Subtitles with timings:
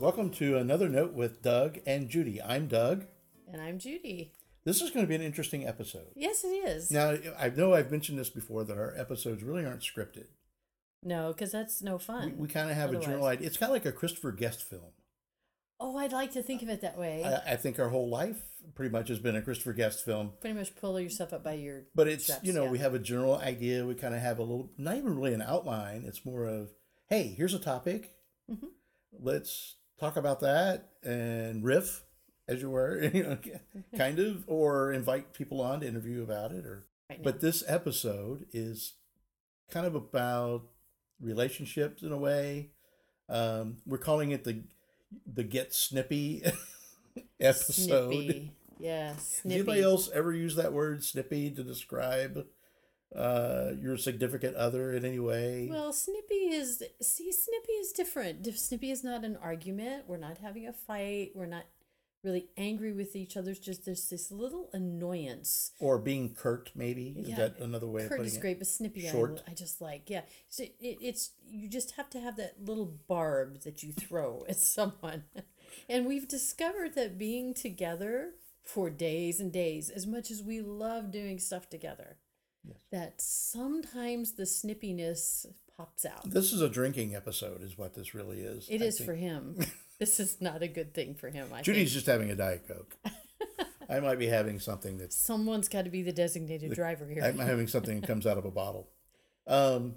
[0.00, 2.40] Welcome to another note with Doug and Judy.
[2.40, 3.04] I'm Doug.
[3.52, 4.32] And I'm Judy.
[4.64, 6.06] This is going to be an interesting episode.
[6.16, 6.90] Yes, it is.
[6.90, 10.28] Now, I know I've mentioned this before that our episodes really aren't scripted.
[11.02, 12.38] No, because that's no fun.
[12.38, 13.04] we kind of have Otherwise.
[13.04, 13.46] a general idea.
[13.46, 14.92] It's kind of like a Christopher Guest film.
[15.78, 17.22] oh, I'd like to think of it that way.
[17.22, 18.40] I, I think our whole life
[18.74, 20.32] pretty much has been a Christopher Guest film.
[20.40, 21.82] Pretty much pull yourself up by your.
[21.94, 22.70] But it's, straps, you know, yeah.
[22.70, 23.84] we have a general idea.
[23.84, 26.04] We kind of have a little, not even really an outline.
[26.06, 26.70] It's more of,
[27.10, 28.14] hey, here's a topic.
[28.50, 28.68] Mhm.
[29.12, 32.04] Let's talk about that and riff,
[32.48, 33.38] as you were, you know,
[33.96, 36.64] kind of, or invite people on to interview about it.
[36.64, 38.94] Or, Right but this episode is
[39.68, 40.62] kind of about
[41.20, 42.70] relationships in a way.
[43.28, 44.62] Um, we're calling it the
[45.26, 46.42] the get snippy
[47.40, 48.12] episode.
[48.12, 48.52] Snippy.
[48.78, 49.54] Yeah, snippy.
[49.56, 52.46] anybody else ever use that word snippy to describe
[53.14, 55.68] uh, your significant other in any way?
[55.70, 58.42] Well, snippy is see, snippy is different.
[58.42, 60.04] Dif- Snippy is not an argument.
[60.06, 61.32] We're not having a fight.
[61.34, 61.64] We're not
[62.22, 63.50] really angry with each other.
[63.50, 65.72] It's just there's this little annoyance.
[65.80, 67.14] or being curt, maybe?
[67.18, 68.40] Is Yeah, that another way of putting is it?
[68.40, 69.12] great, but snippy, I,
[69.48, 70.22] I just like yeah.
[70.48, 74.58] So it, it's you just have to have that little barb that you throw at
[74.58, 75.24] someone,
[75.88, 81.10] and we've discovered that being together for days and days, as much as we love
[81.10, 82.18] doing stuff together,
[82.66, 82.76] Yes.
[82.92, 86.28] that sometimes the snippiness pops out.
[86.30, 88.66] This is a drinking episode, is what this really is.
[88.68, 89.08] It I is think.
[89.08, 89.58] for him.
[89.98, 91.48] this is not a good thing for him.
[91.54, 91.94] I Judy's think.
[91.94, 92.96] just having a Diet Coke.
[93.88, 97.24] I might be having something that Someone's got to be the designated driver here.
[97.24, 98.88] I'm having something that comes out of a bottle.
[99.46, 99.96] Um,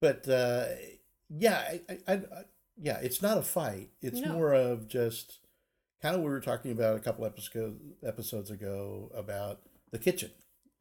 [0.00, 0.66] but uh,
[1.28, 2.20] yeah, I, I, I,
[2.80, 3.90] yeah, it's not a fight.
[4.00, 4.32] It's No.
[4.32, 5.40] more of just
[6.00, 10.30] kind of what we were talking about a couple episodes episodes ago about the kitchen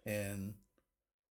[0.05, 0.53] and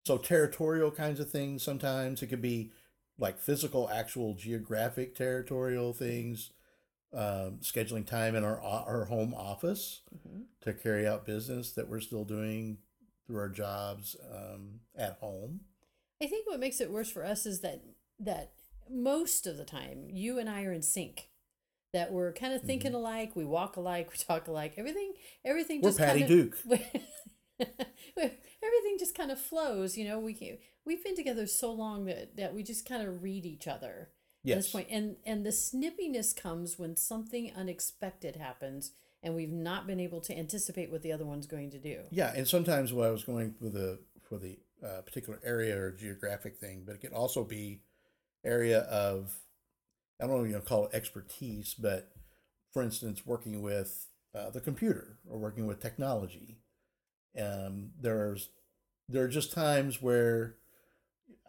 [0.04, 1.62] so territorial kinds of things.
[1.62, 2.70] Sometimes it could be
[3.18, 6.50] like physical, actual geographic territorial things.
[7.10, 10.44] Um, scheduling time in our our home office Mhm.
[10.60, 12.78] to carry out business that we're still doing
[13.26, 15.60] through our jobs um, at home.
[16.22, 17.80] I think what makes it worse for us is that
[18.20, 18.52] that
[18.90, 21.30] most of the time you and I are in sync.
[21.94, 24.74] That we're kind of thinking alike, we walk alike, we talk alike.
[24.76, 25.14] Everything,
[25.46, 25.84] everything Mm-hmm.
[25.86, 26.58] We're just Patty kind Duke.
[28.16, 29.96] everything just kind of flows.
[29.96, 33.22] You know, we can, we've been together so long that that we just kind of
[33.22, 34.10] read each other
[34.46, 34.88] at this point.
[34.90, 38.92] And and the snippiness comes when something unexpected happens
[39.22, 42.02] and we've not been able to anticipate what the other one's going to do.
[42.10, 43.98] Yeah, and sometimes when I was going for the
[44.28, 47.82] for the uh, particular area or geographic thing, but it could also be
[48.44, 49.36] area of
[50.20, 52.12] I don't know you know call it expertise, but
[52.72, 56.58] for instance, working with uh, the computer or working with technology.
[57.40, 58.50] Um, there's
[59.08, 60.56] there are just times where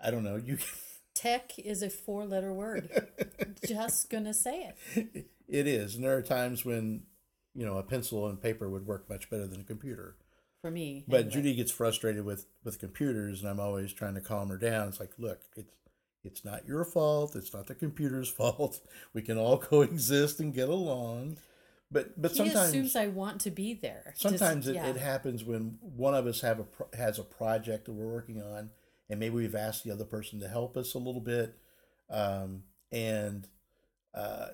[0.04, 0.58] I don't know you.
[1.16, 3.08] Tech is a four letter word.
[3.68, 5.28] just gonna say it.
[5.48, 7.04] it is, and there are times when
[7.54, 10.16] you know a pencil and paper would work much better than a computer.
[10.62, 11.06] For me.
[11.08, 11.32] But anyway.
[11.32, 14.90] Judy gets frustrated with with computers, and I'm always trying to calm her down.
[14.90, 15.74] It's like, look, it's
[16.24, 17.36] it's not your fault.
[17.36, 18.80] It's not the computer's fault.
[19.14, 21.38] We can all coexist and get along.
[21.92, 24.14] But but he sometimes assumes I want to be there.
[24.18, 24.88] Just- sometimes it, yeah.
[24.88, 28.70] it happens when one of us have a has a project that we're working on,
[29.10, 31.58] and maybe we've asked the other person to help us a little bit,
[32.10, 33.48] um, and
[34.14, 34.48] uh,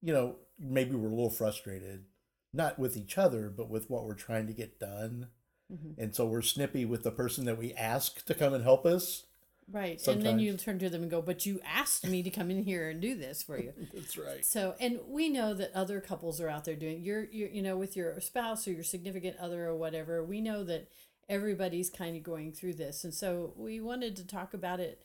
[0.00, 2.04] you know maybe we're a little frustrated,
[2.52, 5.28] not with each other, but with what we're trying to get done,
[5.72, 5.94] Mhm.
[5.98, 9.26] and so we're snippy with the person that we ask to come and help us.
[9.70, 10.06] Right.
[10.06, 12.62] And then you turn to them and go, But you asked me to come in
[12.62, 13.72] here and do this for you.
[13.94, 14.44] That's right.
[14.44, 17.76] So, and we know that other couples are out there doing you're, you're you know,
[17.76, 20.24] with your spouse or your significant other or whatever.
[20.24, 20.88] We know that
[21.28, 25.02] everybody's kind of going through this, and so we wanted to talk about it,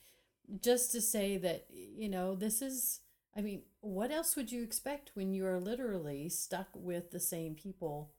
[0.62, 3.01] just to say that you know this is.
[3.35, 7.53] I mean, what else would you expect when you are literally stuck with the same
[7.53, 8.12] people?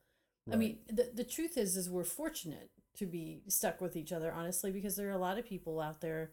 [0.50, 4.32] I mean, the the truth is, is we're fortunate to be stuck with each other,
[4.32, 6.32] honestly, because there are a lot of people out there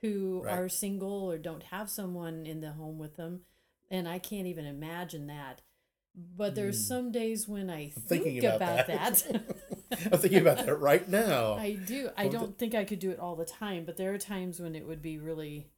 [0.00, 0.58] who Right.
[0.58, 3.42] are single or don't have someone in the home with them,
[3.90, 5.62] and I can't even imagine that.
[6.14, 6.88] But there's Mm.
[6.88, 9.14] some days when I think about, about that.
[9.28, 9.56] that.
[10.12, 11.54] I'm thinking about that right now.
[11.58, 12.10] I do.
[12.16, 14.74] I don't think I could do it all the time, but there are times when
[14.74, 15.68] it would be really,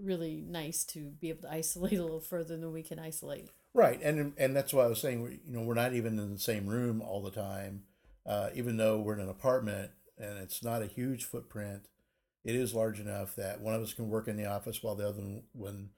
[0.00, 3.48] really nice to be able to isolate a little further than we can isolate.
[3.72, 6.38] Right, and and that's why I was saying, you know, we're not even in the
[6.38, 7.84] same room all the time,
[8.26, 11.88] uh, even though we're in an apartment and it's not a huge footprint.
[12.44, 15.08] It is large enough that one of us can work in the office while the
[15.08, 15.22] other
[15.52, 15.90] one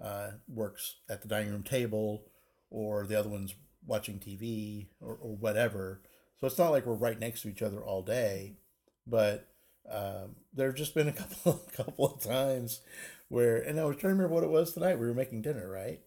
[0.00, 2.24] uh, works at the dining room table,
[2.70, 3.54] or the other one's
[3.86, 6.02] watching TV or, or whatever.
[6.40, 8.58] So it's not like we're right next to each other all day,
[9.06, 9.48] but
[9.90, 12.80] um, there have just been a couple couple of times
[13.28, 14.98] where, and I was trying to remember what it was tonight.
[14.98, 16.00] We were making dinner, right?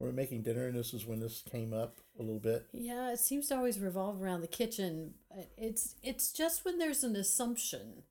[0.00, 2.66] We were making dinner, and this is when this came up a little bit.
[2.72, 5.14] Yeah, it seems to always revolve around the kitchen.
[5.56, 8.02] It's it's just when there's an assumption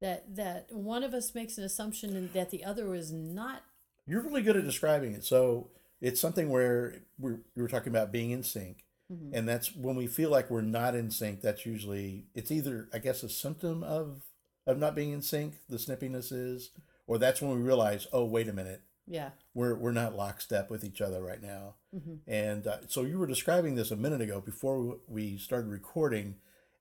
[0.00, 3.62] that that one of us makes an assumption and that the other is not.
[4.06, 5.24] You're really good at describing it.
[5.24, 9.30] So it's something where we're we were talking about being in sync, Mhm.
[9.32, 11.40] and that's when we feel like we're not in sync.
[11.40, 14.22] That's usually it's either I guess a symptom of
[14.66, 15.54] of not being in sync.
[15.68, 16.70] The snippiness is,
[17.08, 19.30] or that's when we realize, oh wait a minute, Yeah.
[19.54, 21.74] we're we're not lockstep with each other right now.
[21.92, 26.36] hmm And uh, so you were describing this a minute ago before we started recording,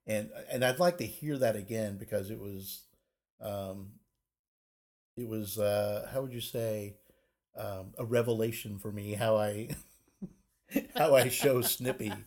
[0.08, 2.84] and and I'd like to hear that again because it was,
[3.42, 3.92] um,
[5.18, 6.96] it was uh, how would you say,
[7.56, 9.70] um, a revelation for me how I
[10.96, 12.14] how I show snippy.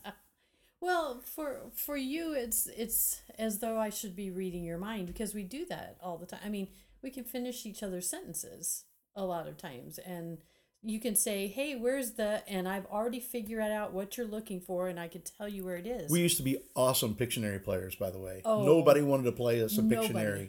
[0.80, 5.34] Well, for for you, it's it's as though I should be reading your mind because
[5.34, 6.40] we do that all the time.
[6.44, 6.68] I mean,
[7.02, 8.84] we can finish each other's sentences
[9.16, 10.38] a lot of times, and
[10.82, 14.88] you can say, "Hey, where's the?" And I've already figured out what you're looking for,
[14.88, 16.10] and I can tell you where it is.
[16.10, 18.42] We used to be awesome Pictionary players, by the way.
[18.44, 18.64] Oh.
[18.64, 20.08] Nobody wanted to play us a Nobody.
[20.12, 20.48] Pictionary.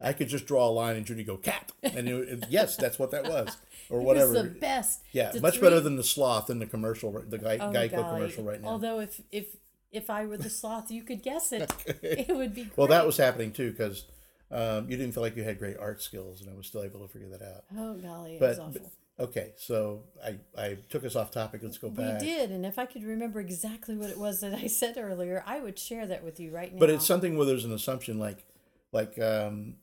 [0.00, 3.10] I could just draw a line and Judy go cat, and it, yes, that's what
[3.10, 3.56] that was,
[3.90, 4.32] or It was whatever.
[4.34, 5.00] the best.
[5.12, 8.14] Yeah, much better than the sloth in the commercial, the Guy, Oh, Geico golly.
[8.16, 8.68] commercial right now.
[8.68, 9.56] Although if if
[9.90, 11.72] if I were the sloth, you could guess it.
[12.02, 12.76] It would be great.
[12.78, 14.04] well, that was happening too because
[14.50, 17.00] um, you didn't feel like you had great art skills, and I was still able
[17.06, 17.64] to figure that out.
[17.76, 18.80] Oh golly, it was awful.
[19.18, 21.60] but okay, so I I took us off topic.
[21.62, 22.20] Let's go We back.
[22.20, 25.60] did, and if I could remember exactly what it was that I said earlier, I
[25.60, 26.78] would share that with you right now.
[26.80, 28.44] But it's something where there's an assumption, like
[28.92, 29.76] like um,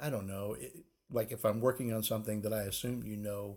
[0.00, 3.56] I don't know, it, like if I'm working on something that I assume you know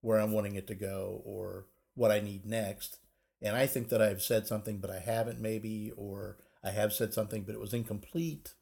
[0.00, 2.98] where I'm wanting it to go or what I need next,
[3.40, 7.14] and I think that I've said something but I haven't maybe, or I have said
[7.14, 8.54] something but it was incomplete,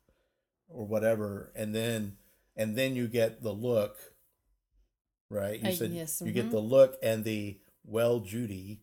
[0.68, 2.16] or whatever, and then
[2.56, 3.96] and then you get the look,
[5.30, 5.60] right?
[5.60, 6.52] You Uh, said yes, you get mhm.
[6.52, 8.80] the look and the well, Judy.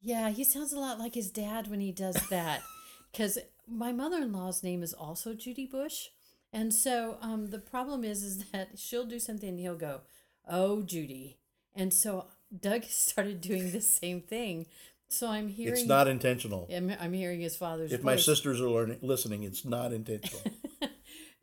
[0.00, 2.62] Yeah, he sounds a lot like his dad when he does that.
[3.12, 3.38] Because
[3.68, 6.08] my mother in law's name is also Judy Bush.
[6.52, 10.00] And so um, the problem is, is that she'll do something and he'll go,
[10.48, 11.38] Oh, Judy.
[11.76, 12.26] And so
[12.60, 14.66] Doug started doing the same thing.
[15.08, 15.74] So I'm hearing.
[15.74, 16.68] It's not intentional.
[16.74, 20.42] I'm, I'm hearing his father's If my sisters are learning, listening, it's not intentional.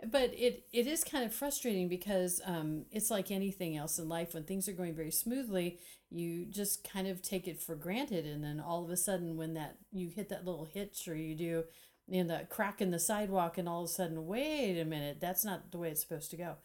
[0.09, 4.33] but it, it is kind of frustrating because um, it's like anything else in life.
[4.33, 5.79] When things are going very smoothly
[6.11, 8.25] you just kind of take it for granted.
[8.25, 11.35] And then all of a sudden when that you hit that little hitch or you
[11.35, 11.63] do
[12.07, 15.45] in the crack in the sidewalk and all of a sudden wait a minute that's
[15.45, 16.55] not the way it's supposed to go.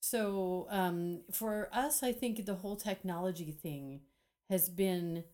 [0.00, 4.00] So um, for us i think the whole technology thing
[4.48, 5.24] has been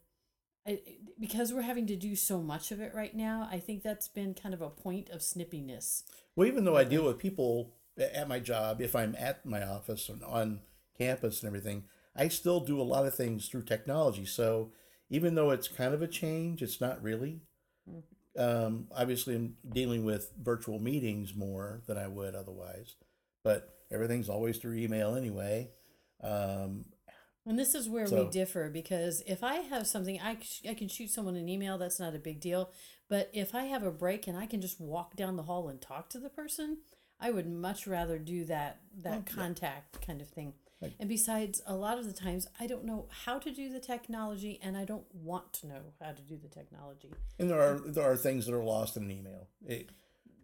[0.67, 0.81] I,
[1.21, 4.35] because we're having to do so much of it right now i think that's been
[4.35, 6.03] kind of a point of snippiness
[6.37, 10.09] Well, even though I deal with people at my job, if I'm at my office
[10.09, 10.61] and on
[10.99, 11.85] campus and everything,
[12.17, 14.25] I still do a lot of things through technology.
[14.27, 14.73] So
[15.11, 17.41] even though it's kind of a change, it's not really.
[18.37, 22.97] Um, obviously, I'm dealing with virtual meetings more than I would otherwise,
[23.45, 25.71] but everything's always through email anyway.
[26.21, 26.87] Um,
[27.47, 30.75] And this is where So- we differ because if I have something, I, sh- I
[30.75, 32.71] can shoot someone an email, that's not a big deal.
[33.09, 35.81] But if I have a break and I can just walk down the hall and
[35.81, 36.79] talk to the person,
[37.21, 40.55] I would much rather do that that Oh, contact kind of thing.
[40.83, 40.95] Right.
[40.99, 44.59] And besides, a lot of the times I don't know how to do the technology
[44.63, 47.11] and I don't want to know how to do the technology.
[47.39, 49.49] and there are there are things that are lost in an email.
[49.67, 49.91] It,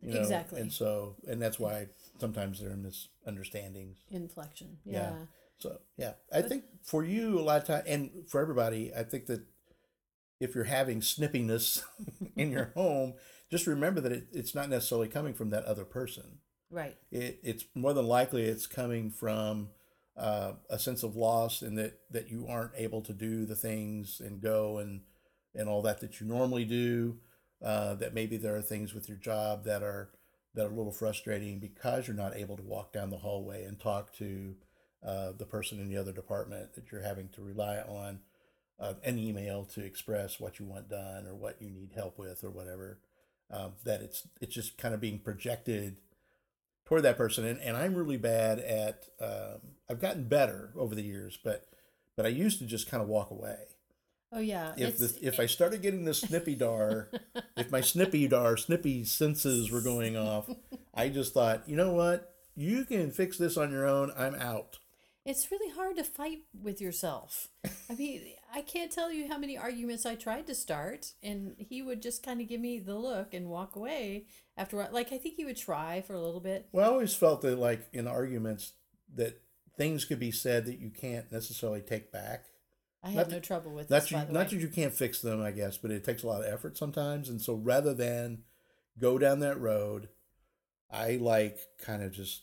[0.03, 0.61] you know, Exactly.
[0.61, 1.89] And so, and that's why
[2.19, 3.99] sometimes there are misunderstandings.
[4.11, 4.79] Inflection.
[4.85, 4.93] Yeah.
[5.13, 5.27] Yeah.
[5.61, 9.27] So yeah, I think for you a lot of time, and for everybody, I think
[9.27, 9.43] that
[10.41, 11.83] if you're having snippiness
[12.37, 13.15] in your home,
[13.51, 16.39] just remember that it, it's not necessarily coming from that other person.
[16.71, 16.97] Right.
[17.11, 19.69] It, it's more than likely it's coming from
[20.17, 24.21] uh, a sense of loss and that that you aren't able to do the things
[24.21, 25.03] and go and
[25.55, 27.19] and all that that you normally do.
[27.63, 30.11] Uh, that maybe there are things with your job that are
[30.55, 33.79] that are a little frustrating because you're not able to walk down the hallway and
[33.79, 34.55] talk to
[35.05, 38.21] uh, the person in the other department that you're having to rely on
[38.79, 42.43] uh, an email to express what you want done or what you need help with
[42.43, 42.99] or whatever.
[43.51, 45.97] Um, that it's it's just kind of being projected
[46.85, 49.09] toward that person, and, and I'm really bad at.
[49.21, 51.67] Um, I've gotten better over the years, but
[52.17, 53.57] but I used to just kind of walk away.
[54.33, 54.75] Oh yeah.
[54.77, 57.09] If the, if I started getting the snippy dar,
[57.57, 60.49] if my snippy dar snippy senses were going off,
[60.95, 64.13] I just thought, you know what, you can fix this on your own.
[64.17, 64.79] I'm out.
[65.31, 67.47] It's really hard to fight with yourself.
[67.89, 68.21] I mean,
[68.53, 72.25] I can't tell you how many arguments I tried to start, and he would just
[72.25, 74.25] kind of give me the look and walk away
[74.57, 74.89] after.
[74.91, 76.67] Like I think he would try for a little bit.
[76.73, 78.73] Well, I always felt that, like in arguments,
[79.15, 79.41] that
[79.77, 82.47] things could be said that you can't necessarily take back.
[83.05, 84.03] I have Not no that- trouble with that.
[84.03, 84.11] this.
[84.11, 86.53] you, not that you can't fix them, I guess, but it takes a lot of
[86.53, 87.29] effort sometimes.
[87.29, 88.43] And so rather than
[88.99, 90.09] go down that road,
[90.91, 92.43] I like kind of just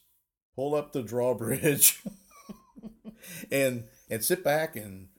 [0.56, 2.02] pull up the drawbridge
[3.52, 5.10] and and sit back and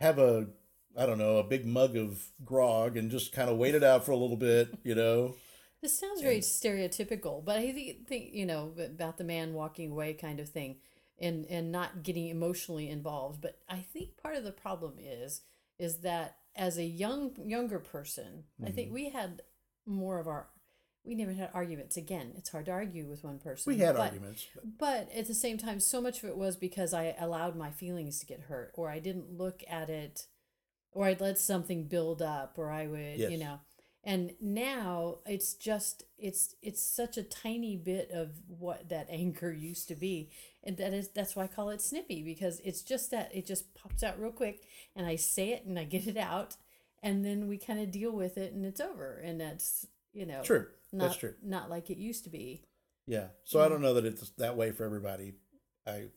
[0.00, 0.48] have a
[0.96, 4.04] I don't know a big mug of grog and just kind of wait it out
[4.04, 5.36] for a little bit, you know.
[5.80, 10.12] This sounds very stereotypical, but I think, think you know about the man walking away
[10.12, 10.76] kind of thing,
[11.18, 13.40] and and not getting emotionally involved.
[13.40, 15.42] But I think part of the problem is
[15.78, 18.70] is that as a young younger person, I Mm-hmm.
[18.70, 19.42] think we had
[19.86, 20.48] more of our
[21.04, 21.96] we never had arguments.
[21.96, 23.72] Again, it's hard to argue with one person.
[23.72, 24.46] We had but, arguments.
[24.54, 27.70] but- but at the same time, so much of it was because I allowed my
[27.70, 30.26] feelings to get hurt, or I didn't look at it,
[30.92, 33.60] or I'd let something build up, or I would, you know.
[34.02, 39.88] And now it's just it's it's such a tiny bit of what that anger used
[39.88, 40.30] to be,
[40.64, 43.74] and that is that's why I call it snippy because it's just that it just
[43.74, 44.62] pops out real quick,
[44.96, 46.56] and I say it and I get it out,
[47.02, 50.42] and then we kind of deal with it and it's over, and that's you know
[50.42, 51.34] True, not that's true.
[51.42, 52.64] not like it used to be.
[53.06, 53.28] Yeah.
[53.44, 55.34] So I don't know that it's that way for everybody.
[55.86, 56.08] I,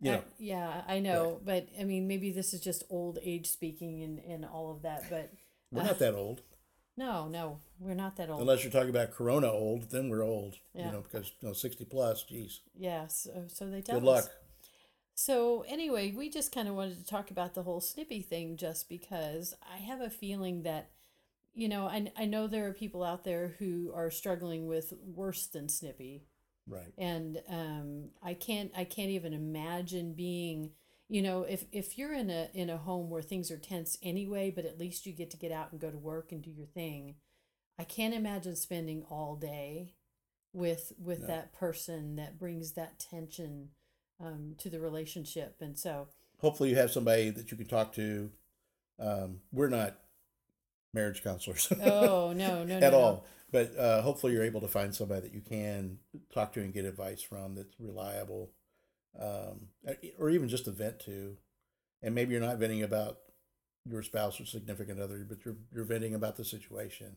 [0.00, 3.50] you I- know, yeah, I know, but I mean, maybe this is just old age
[3.50, 5.04] speaking and, and all of that.
[5.10, 5.32] But
[5.70, 6.42] we're uh, not that old.
[6.96, 8.40] no, no, we're not that old.
[8.40, 10.56] Unless you're talking about Corona old, then we're old.
[10.74, 10.86] Yeah.
[10.86, 12.22] You know, because you know, sixty plus.
[12.22, 14.24] Geez, yeah, so, so they tell good us.
[14.24, 14.32] luck.
[15.14, 18.88] So anyway, we just kind of wanted to talk about the whole snippy thing, just
[18.88, 20.90] because I have a feeling that,
[21.58, 25.46] you know, I I know there are people out there who are struggling with worse
[25.48, 26.24] than snippy,
[26.66, 26.92] Right.
[26.96, 30.70] and um, I can't I can't even imagine being
[31.08, 34.50] you know if if you're in a in a home where things are tense anyway,
[34.54, 36.66] but at least you get to get out and go to work and do your
[36.66, 37.16] thing.
[37.78, 39.94] I can't imagine spending all day
[40.52, 41.26] with with No.
[41.26, 43.70] that person that brings that tension
[44.20, 46.08] um, to the relationship, and so
[46.40, 48.30] Hopefully, you have somebody that you can talk to.
[49.00, 49.98] Um, we're not
[50.94, 51.70] marriage counselors.
[51.82, 52.98] oh no no no at no.
[52.98, 53.26] all.
[53.50, 55.98] But uh, hopefully, you're able to find somebody that you can
[56.32, 58.50] talk to and get advice from that's reliable,
[59.18, 59.68] um,
[60.18, 61.36] or even just a vent to.
[62.02, 63.18] And maybe you're not venting about
[63.88, 67.16] your spouse or significant other, but you're you're venting about the situation,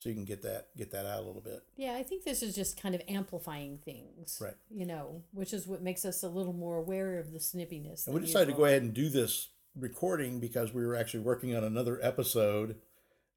[0.00, 1.62] so you can get that get that out a little bit.
[1.76, 4.56] Yeah, I think this is just kind of amplifying things, Right.
[4.68, 8.04] You know, which is what makes us a little more aware of the snippiness.
[8.04, 11.56] And we decided to go ahead and do this recording because we were actually working
[11.56, 12.76] on another episode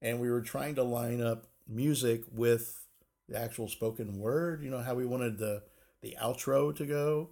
[0.02, 2.86] and we were trying to line up music with
[3.28, 4.62] the actual spoken word.
[4.62, 5.62] You know how we wanted the
[6.02, 7.30] the outro to go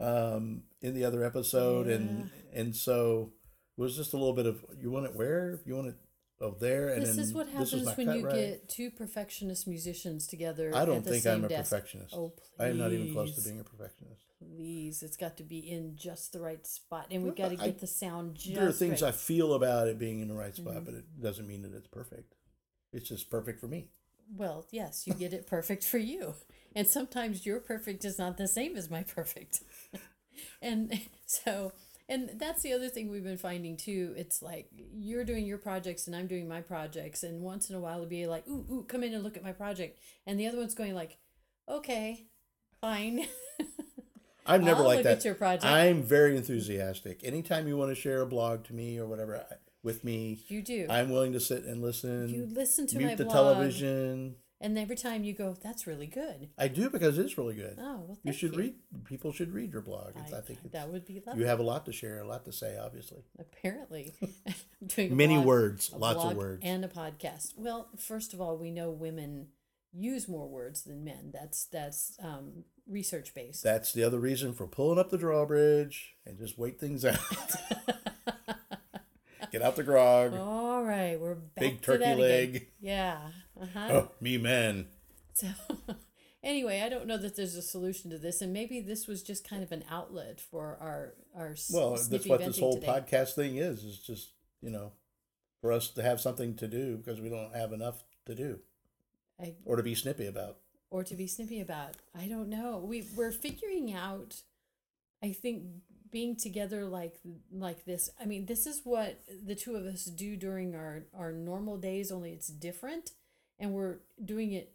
[0.00, 3.32] um, in the other episode, and and so
[3.76, 5.96] it was just a little bit of you want it where you want it
[6.44, 8.34] oh there, and This then is what happens when you right.
[8.34, 10.70] get two perfectionist musicians together.
[10.74, 11.70] I don't think I'm a desk.
[11.70, 12.14] perfectionist.
[12.16, 12.50] Oh, please.
[12.60, 14.22] I am not even close to being a perfectionist.
[14.38, 17.62] Please, it's got to be in just the right spot, and we Well, got to
[17.62, 19.08] I- get the sound just there are things right.
[19.08, 20.84] I feel about it being in the right spot, Mhm.
[20.84, 22.34] but it doesn't mean that it's perfect.
[22.92, 23.88] It's just perfect for me.
[24.36, 26.34] Well, yes, you get it perfect for you,
[26.74, 29.62] and sometimes your perfect is not the same as my perfect,
[30.62, 31.72] and so.
[32.08, 34.12] And that's the other thing we've been finding too.
[34.16, 37.80] It's like you're doing your projects and I'm doing my projects, and once in a
[37.80, 40.46] while it'll be like, "Ooh, ooh, come in and look at my project," and the
[40.46, 41.16] other one's going like,
[41.68, 42.26] "Okay,
[42.80, 43.26] fine."
[44.46, 45.18] I'm never I'll like look that.
[45.18, 45.64] at your project.
[45.64, 47.20] I'm very enthusiastic.
[47.24, 50.60] Anytime you want to share a blog to me or whatever I- with me, you
[50.60, 50.86] do.
[50.90, 52.28] I'm willing to sit and listen.
[52.28, 54.36] you listen to mute my the blog, television.
[54.60, 57.76] And every time you go, "That's really good." I do because it's really good.
[57.78, 58.74] Oh well, you should read.
[59.04, 60.12] People should read your blog.
[60.16, 61.42] It's, I, I, think that would be lovely.
[61.42, 62.76] you have a lot to share, a lot to say.
[62.78, 64.14] Obviously, Apparently,
[64.86, 66.62] doing many blog, words, lots of words.
[66.64, 67.54] and a podcast.
[67.56, 69.48] Well, first of all, we know women
[69.92, 71.30] use more words than men.
[71.32, 73.62] That's that's um, research based.
[73.62, 77.18] That's the other reason for pulling up the drawbridge and just wait things out.
[79.52, 80.34] Get out the grog.
[80.34, 82.18] all right, we're back Big to turkey that again.
[82.18, 82.68] leg.
[82.80, 83.18] Yeah.
[83.60, 83.88] Uh-huh.
[83.90, 84.86] Oh, me man.
[85.32, 85.48] So,
[86.42, 89.48] anyway, I don't know that there's a solution to this, and maybe this was just
[89.48, 92.86] kind of an outlet for our our Well, that's what this whole today.
[92.86, 93.84] podcast thing is.
[93.84, 94.30] Is just
[94.62, 94.92] you know,
[95.60, 98.60] for us to have something to do because we don't have enough to do
[99.40, 100.58] I, or to be snippy about.
[100.90, 101.96] or to be snippy about.
[102.14, 102.78] I don't know.
[102.78, 104.42] We we're figuring out.
[105.22, 105.64] I think
[106.10, 107.16] being together like
[107.52, 108.10] like this.
[108.20, 112.12] I mean, this is what the two of us do during our our normal days.
[112.12, 113.12] Only it's different,
[113.64, 114.72] and we're doing it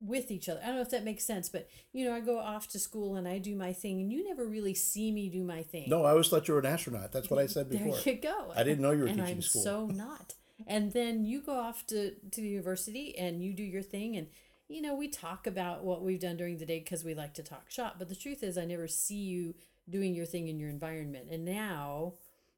[0.00, 0.60] with each other.
[0.62, 3.16] I don't know if that makes sense, but you know, I go off to school
[3.16, 5.84] and I do my thing, and you never really see me do my thing.
[5.88, 7.12] No, I always thought you were an astronaut.
[7.12, 7.96] That's what I said before.
[7.96, 8.52] There you go.
[8.56, 9.62] I didn't know you were and teaching I'm school.
[9.62, 10.34] so not.
[10.66, 14.16] And then you go off to, to the university and you do your thing.
[14.16, 14.26] And,
[14.68, 17.42] you know, we talk about what we've done during the day because we like to
[17.42, 17.96] talk shop.
[17.98, 19.54] But the truth is, I never see you
[19.88, 21.28] doing your thing in your environment.
[21.30, 22.14] And now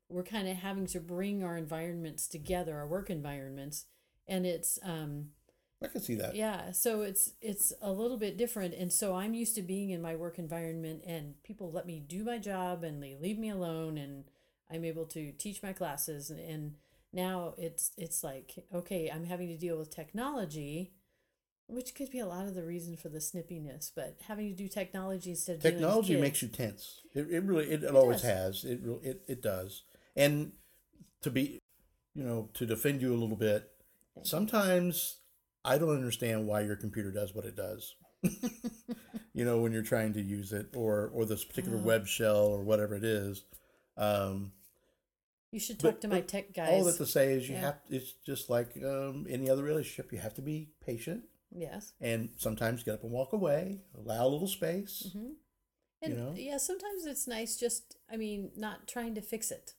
[0.09, 3.87] we're kind of having to bring our environments together, our work environments,
[4.29, 5.29] and it's um,
[5.83, 6.35] I can see that.
[6.35, 10.03] yeah, so it's it's a little bit different, and so I'm used to being in
[10.03, 13.99] my work environment, and people let me do my job, and they leave me alone,
[13.99, 14.25] and
[14.71, 16.75] I'm able to teach my classes, and, and
[17.13, 20.93] now it's it's like okay, I'm having to deal with technology,
[21.67, 24.69] which could be a lot of the reason for the snippiness, but having to do
[24.69, 27.01] technology instead of Technology makes you tense.
[27.15, 28.63] It, it really it, it, always does.
[28.63, 28.65] has.
[28.65, 29.85] It, re- it it does.
[30.15, 30.53] And
[31.23, 31.59] to be,
[32.15, 33.71] you know, to defend you a little bit,
[34.23, 35.17] sometimes
[35.65, 37.95] I don't understand why your computer does what it does.
[39.35, 41.83] you know, when you're trying to use it, or or this particular Oh.
[41.83, 43.45] web shell or whatever it is.
[43.97, 44.53] Um,
[45.51, 47.61] You should but- talk to my tech tech all that to say is you Yeah.
[47.61, 47.81] have.
[47.91, 50.13] It's just like um, any other relationship.
[50.13, 51.93] You have to be patient yes.
[52.01, 53.83] and sometimes get up and walk away.
[53.97, 55.11] Allow a little space.
[55.13, 55.33] hmm
[56.01, 56.35] And know?
[56.37, 59.75] yeah, sometimes it's nice just, I mean, not trying to fix it.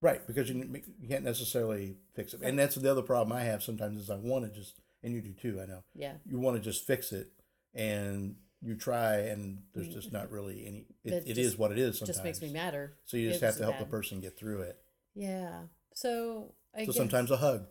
[0.00, 3.42] Right, because you, n- you can't necessarily fix it, and that's the other problem I
[3.42, 5.82] have sometimes is I want to just, and you do too, I know.
[5.94, 6.12] Yeah.
[6.24, 7.28] You want to just fix it,
[7.74, 10.86] and you try, and there's just not really any.
[11.04, 11.98] It, it just- is what it is.
[11.98, 12.94] Sometimes Just makes me madder.
[13.06, 14.78] So you just have to help the person get through it.
[15.14, 15.62] Yeah.
[15.94, 17.66] So I So guess, sometimes a hug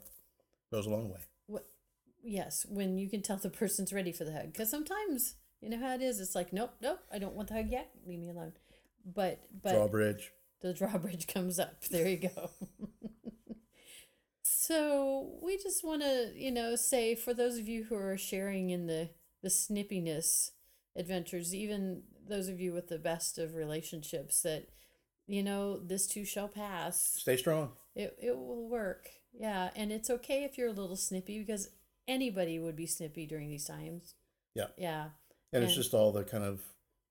[0.71, 1.19] goes a long way.
[1.45, 1.65] what,
[2.23, 5.79] yes, when you can tell the person's ready for the hug, because sometimes you know
[5.79, 6.19] how it is.
[6.19, 7.89] It's like, nope, nope, I don't want the hug yet.
[8.05, 8.51] Leave me alone.
[9.05, 10.33] But but Drawbridge.
[10.61, 11.83] The drawbridge comes up.
[11.85, 12.49] There you go.
[14.43, 18.69] so we just want to, you know, say for those of you who are sharing
[18.69, 19.09] in the
[19.43, 20.51] the snippiness
[20.95, 24.67] adventures, even those of you with the best of relationships, that
[25.27, 27.01] you know this too shall pass.
[27.17, 27.71] Stay strong.
[27.95, 29.09] It it will work.
[29.39, 31.69] Yeah, and it's okay if you're a little snippy because
[32.07, 34.15] anybody would be snippy during these times.
[34.55, 34.67] Yeah.
[34.77, 35.09] Yeah,
[35.53, 36.61] And it's just all the kind of